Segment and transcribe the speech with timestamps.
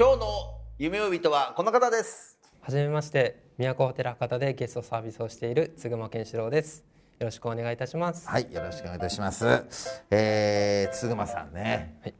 [0.00, 0.26] 今日の
[0.78, 2.38] 夢追い人はこの方です。
[2.62, 6.86] はじめまして宮古ホテル博多でゲストサービスをしている嗣間健志郎です。
[7.18, 8.26] よろしくお願いいたします。
[8.26, 9.44] はいよろしくお願いいたします。
[10.10, 12.14] えー、つぐまさんね、はい。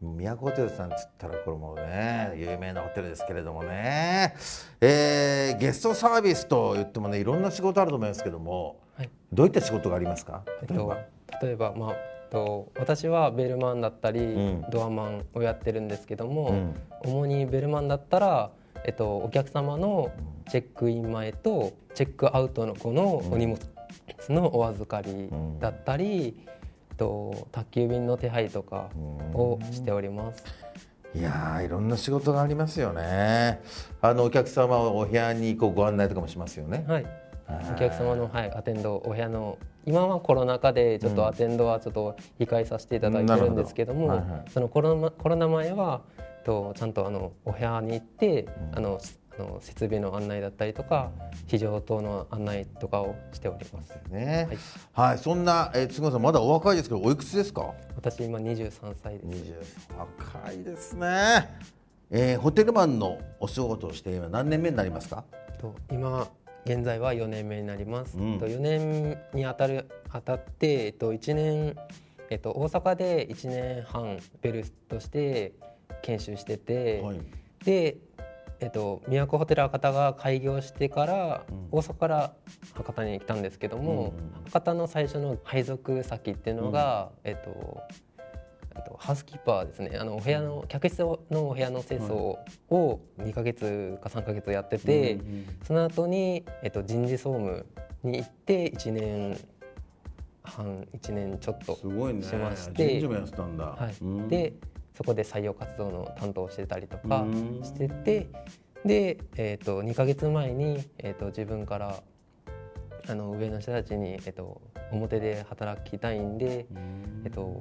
[0.00, 4.36] 宮古ホテルさんっつったらこれもうね有名なホテルですけれどもね、
[4.80, 9.10] えー、ゲストサービスと言ってもねいろんな仕事あると思いますけども、はい。
[9.32, 10.44] どういった仕事がありますか？
[10.62, 10.96] えっと
[11.42, 11.94] 例えばまあ
[12.34, 14.64] と私はベルマンだったり、ん。
[14.70, 16.74] ドアマンをやってるんですけども、うん。
[17.04, 18.50] 主にベルマンだったら
[18.84, 20.10] えっとお客様の
[20.50, 23.60] チェックイン前とチェックアウトの後のお荷物
[24.28, 26.36] のお預かりだったり、
[26.90, 28.90] えっと宅急便の手配とか
[29.32, 30.44] をしております。
[31.14, 33.60] いやーいろんな仕事がありますよね。
[34.02, 37.06] あのお客様をお部屋にこうご案内とかもしますよね、はい、
[37.48, 44.32] お客様の、はい、アテンドお部屋の今はコロナ禍でちょっとアテンドはちょっと控えさせていただいてるんですけども、なるほど。
[44.32, 44.50] はいはい。
[44.50, 46.00] そのコロナコロナ前は
[46.44, 48.98] とちゃんとあのお部屋に行って、あの
[49.38, 51.10] あの設備の案内だったりとか
[51.48, 53.98] 非常灯の案内とかをしております。
[54.08, 54.48] ね。
[54.94, 55.08] はい。
[55.10, 57.74] はい、そんな、えー、つぐまさんまだお若いですけどおいくつですか？
[57.96, 59.86] 私今23歳です。
[59.90, 61.50] 20若いですね、
[62.10, 65.24] えー、ホテルマンのお仕事をして今何年目になりますか？
[65.60, 66.26] と今
[66.64, 68.16] 現在は4年目になります。
[68.18, 68.38] うん。
[68.38, 71.76] と4年に当たる当たってえっと1年
[72.30, 75.52] えっと大阪で1年半ベルとして
[76.02, 77.20] 研修してて、はい。
[77.64, 77.98] で
[78.60, 82.32] えっと都ホテル博多が開業してから、大阪から
[82.72, 84.14] 博多に来たんですけども、
[84.52, 88.13] 博多の最初の配属先っていうのが、えっとえっと
[88.98, 89.96] ハウスキーパーですね。
[89.98, 92.36] あのお部屋の客室のお部屋の清掃
[92.70, 95.18] を2ヶ月か3ヶ月やってて、
[95.62, 97.66] その後にえっと人事総務
[98.02, 99.38] に行って1年
[100.42, 102.22] 半1年ちょっとすごいね。
[102.22, 103.94] しまして人事もやってたんだ、はい。
[104.00, 104.28] うん。
[104.28, 104.52] で
[104.94, 107.60] そこで採用活動の担当をしてたりとかうん。
[107.62, 108.28] してて
[108.84, 112.02] で、えー、と2ヶ月前に、えー、と自分から
[113.08, 114.60] あの上の人たちに、えー、と
[114.92, 116.66] 表で働きたいんで、
[117.24, 117.60] えー、と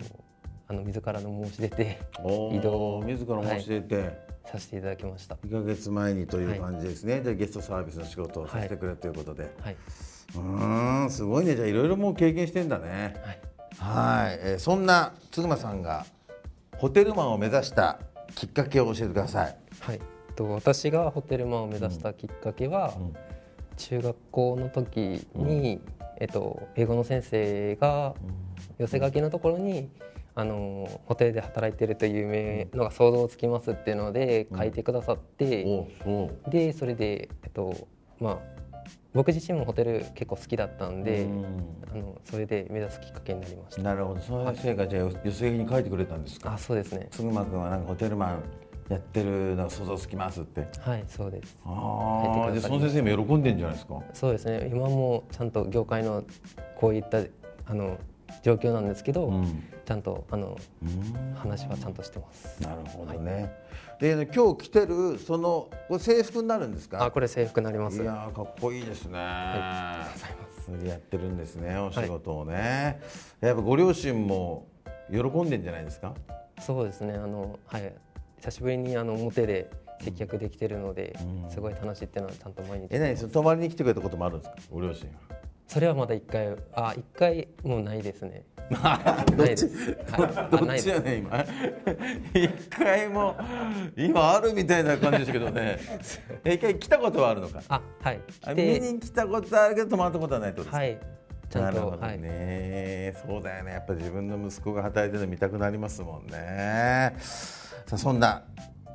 [0.67, 1.99] あの自らの申し出て
[2.51, 5.35] 移動を自ら申し出て、させていただきました。
[5.35, 9.75] 2ヶ月前にという感じですね、でゲストサービスの仕事をさせてくれるということで、はい、
[10.35, 11.55] うーんすごいね。
[11.55, 13.15] じゃあいろいろもう経験してんだね。
[13.23, 13.39] はい。
[13.77, 16.05] はい、えーそんなつぐまさんが
[16.77, 17.99] ホテルマンを目指した
[18.35, 19.57] きっかけを教えてください。
[19.79, 19.99] はい、
[20.35, 22.93] と私がホテルマンを目指したきっかけは、
[23.77, 25.81] 中学校の時に、
[26.19, 28.13] えっと、英語の先生が
[28.77, 29.89] 寄せ書きのところに
[30.35, 37.87] あのホテルで働いてるというのが想像つきますっていうので書いてくださって、うでそれで、えっと
[38.19, 38.39] まあ、
[39.13, 41.27] 僕自身もホテル結構好きだったんで、
[41.91, 43.81] あのそれで目指すきっかけになりました。
[43.83, 44.21] なるほど。
[44.21, 46.53] その先生がじゃあ寄せに書いてくれたんですか？
[46.53, 47.07] あそうですね。
[47.11, 48.43] つぐま君はなんかホテルマン
[48.89, 50.65] やってるのが想像つきますって。
[50.79, 51.57] はいそうです。
[51.63, 54.01] ああその先生も喜んでんじゃないですか？
[54.13, 54.67] そうですね。
[54.71, 56.23] 今もちゃんと業界の
[56.75, 57.19] こういった
[57.65, 57.99] あの
[58.41, 59.63] 状況なんですけど、ん。
[59.85, 60.57] ちゃんとあの
[61.35, 62.63] 話はちゃんとしてます。
[62.63, 63.53] なるほどね、
[63.99, 67.03] でね今日着てるそのこれ制服になるんですか？
[67.03, 68.01] あこれ制服になります。
[68.01, 69.19] いやーかっこいいですね。
[70.65, 73.01] それでやってるんですね、お仕事をね。
[73.41, 74.67] やっぱご両親も
[75.11, 76.13] 喜んでんじゃないですか？
[76.61, 77.13] そうですね。
[77.13, 77.93] あのはい。
[78.39, 79.69] 久しぶりにあの表で
[80.01, 81.17] 接客できてるので、
[81.49, 85.07] すごい楽しいっていうのはちゃんと毎日え、何、その泊まりに来てくれたこともあるんですか、ご両親
[85.67, 88.45] それはまだ一回あ一回もうないですね。
[88.69, 88.77] ど
[89.37, 90.83] っないです。
[90.83, 91.45] ちやねん今。
[92.33, 93.35] 一回も
[93.97, 95.77] 今あるみたいな感じですけどね。
[96.43, 97.61] え 一回来たことはあるのか？
[97.69, 98.19] あはい。
[98.55, 100.97] 見に来たことあるけど泊まったことはないとはい。
[101.49, 102.19] ちゃなんるほどとはい。
[102.19, 103.71] ね、そうだよね。
[103.73, 107.13] やっぱ自分の息子が働いてるの見たくなりますもんね。
[107.17, 108.43] さあそんな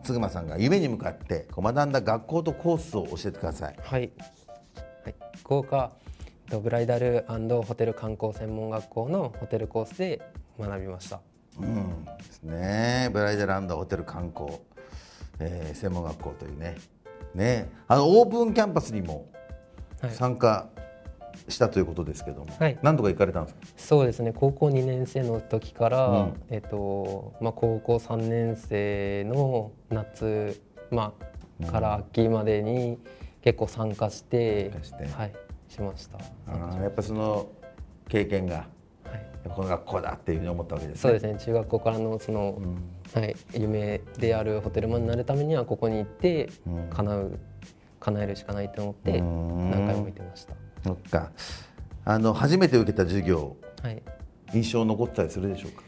[0.04, 3.76] 嗣馬さんが夢に向かって学んだ学校とコースを教えてください。
[3.82, 4.10] はい、
[5.04, 6.07] はい、福岡えっと
[6.50, 10.20] ブライダルホテル観光専門学校のホテルコースで
[10.58, 11.20] 学びました。
[11.60, 13.10] うんですね。
[13.12, 14.58] ブライダルホテル観光、
[15.40, 16.76] えー専門学校というね。
[17.34, 17.68] ね。
[17.86, 19.26] あのオープンキャンパスにも
[20.00, 20.10] はい。
[20.12, 20.68] 参加
[21.48, 22.78] したということですけども、はい。
[22.82, 23.60] 何度か行かれたんですか？
[23.76, 24.32] そうですね。
[24.34, 26.42] 高校2年生の時から、うん。
[26.50, 30.60] えっとまあ、高校3年生の夏、
[30.90, 31.12] ま
[31.62, 32.98] あ、から秋までに
[33.42, 35.04] 結構参加して,、参加して。
[35.06, 35.32] はい、
[35.68, 36.18] しました。
[36.46, 37.48] あーやっぱその
[38.08, 38.66] 経験が
[39.04, 39.26] はい。
[39.48, 41.00] この学校だっていうふうに思ったわけですね。
[41.00, 41.38] そうですね。
[41.38, 42.60] 中学校からのその、
[43.14, 46.90] はい、夢であるホテルマンになるためにはここに行ってうん。
[46.90, 47.38] 叶う
[48.00, 49.70] 叶えるしかないと思ってうん。
[49.70, 50.54] 何回も行ってました。
[50.84, 51.30] そっか。
[52.04, 54.02] あの初めて受けた授業はい。
[54.54, 55.82] 印象残ったりするでしょうか？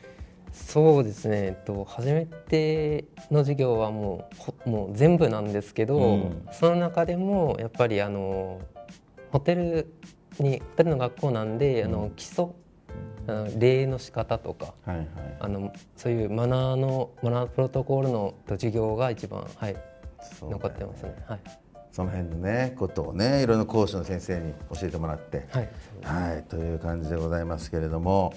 [0.53, 6.49] そうですね、えっと、初めての授業はもうほもう全部なんですけど、うん。
[6.53, 8.61] その中でもやっぱりあの
[9.33, 9.93] ホテル
[10.39, 12.47] にホテルの学校なんで、あの基礎
[13.27, 15.07] あの礼の仕方とかはいはい。
[15.41, 19.77] あのそういうマナーのマナープロトコルの授業が一番、はい、
[20.39, 21.17] そうだよ残ってますね。
[21.27, 21.41] はい、
[21.93, 25.47] その辺のねことをねいろいろ講師の先生に教えてもらって。
[25.51, 25.69] はい。
[26.03, 28.33] はいという感じでございますけれども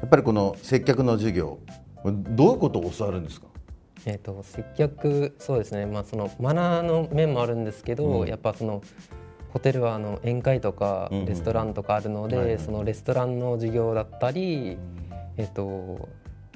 [0.00, 1.58] やっぱりこの接客の授業
[2.04, 3.48] どういうことを教わるんですか？
[4.06, 8.28] えー、と接客そうですね、まあ、そのマナーの面もあるんですけど、うん。
[8.28, 8.82] やっぱその
[9.52, 14.78] ホテルはあの宴会とかレストランとかあるので、そのレストランの授業だったり、
[15.36, 16.08] えー、と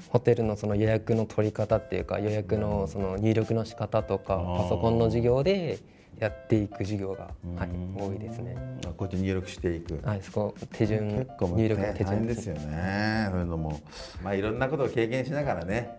[0.09, 5.79] ホテルのその予約の取り方っていうか予約のその入力の仕方とかパソコンの授業で
[6.19, 8.55] やっていく授業が、はいうん、多いですね。
[8.85, 9.99] あこうやって入力していく。
[10.05, 12.47] はい、そこ手順結構入力の手順です。
[12.47, 13.27] よね。
[13.31, 13.79] そういうのも。
[14.21, 15.97] まあいろんなことを経験しながらね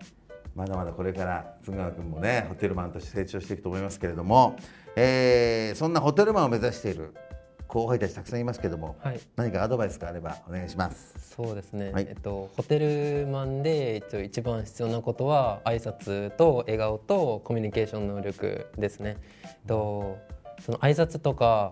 [0.55, 4.55] まだまだこれから津川君もねホテルマンとして成長していくと思いますけれども、
[4.95, 7.13] えーそんなホテルマンを目指している
[7.67, 11.35] 後輩たちたくさんいますけども、はい何かアドバイスがあればお願いします。
[11.35, 19.17] そうですね、はいえっと、ホテルマンで一応一番必要なことは挨拶と笑顔とコミュニケーション能力ですね。
[19.43, 20.17] えっと、
[20.61, 21.71] その挨拶とか、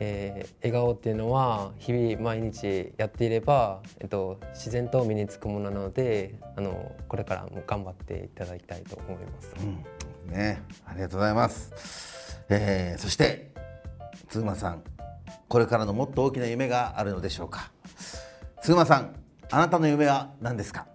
[0.00, 9.54] えー笑顔っていうのは日々毎日やっていれば、えっと、自然と身につくものなのであのこれからも頑張っていただきたいと思います。
[9.60, 9.84] うん
[10.32, 12.42] ね、ありがとうございます。
[12.48, 13.50] えーそして
[14.28, 14.82] 津馬さん、
[15.48, 17.72] これからのもっと大きな夢があるのでしょうか？
[18.62, 19.14] 津馬さん、
[19.50, 20.86] あなたの夢は何ですか？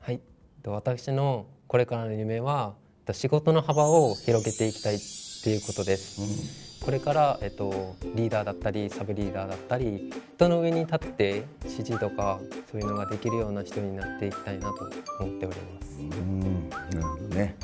[0.00, 0.20] はい、えっ
[0.62, 4.98] と私のこれからの夢はえっと仕事の幅を広げていきたい
[5.46, 6.80] っていうことです。
[6.84, 14.90] これから、えっと、リーダーだったりサブリーダーだったり人の上に立って指示とかそういうのができるような人になっていきたいなと
[15.20, 16.00] 思っております。
[16.00, 17.54] うん、なるほどね。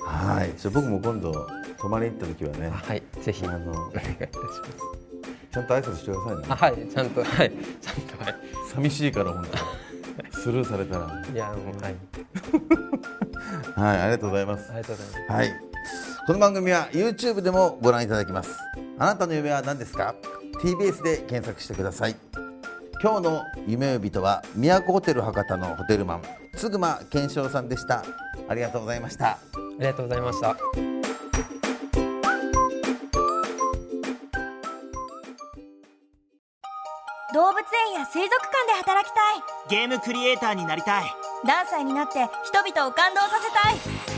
[0.00, 1.46] はい、じゃあ僕も今度
[1.78, 4.72] 泊まりに行った時はね、はい、ぜひおあの願いいたします。
[5.52, 6.56] ちゃんと挨拶してくださいねあ。
[6.56, 8.34] はい、ちゃんとはい、ちゃんとはい。
[8.74, 11.24] 寂しいから本当にスルーされたら。
[11.32, 11.94] いやもうはい、
[13.80, 14.74] はい、ありがとうございますあ。
[14.74, 15.32] りがとうございます。
[15.32, 15.67] はい。
[16.28, 18.58] この番組は YouTube でもご覧いただけます。
[18.98, 20.14] あなたの夢は何ですか
[20.62, 22.16] ?TBS で検索してください。
[23.02, 26.22] 今日の夢呼人は都ホテル博多のホテルマン、
[26.54, 28.04] つぐま健翔さんでした。
[28.46, 29.26] ありがとうございました。
[29.30, 29.38] あ
[29.78, 30.48] りがとうございました。
[37.32, 37.56] 動物
[37.88, 41.04] 園や水族館で働きたいゲームクリエイターになりたい
[41.46, 44.17] ダンサーになって人々を感動させたい